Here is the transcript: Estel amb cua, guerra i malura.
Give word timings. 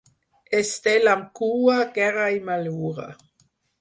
Estel 0.59 1.11
amb 1.11 1.29
cua, 1.41 1.75
guerra 1.99 2.27
i 2.39 2.41
malura. 2.49 3.07